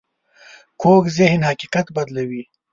[0.81, 2.43] کوږ ذهن حقیقت بدلوي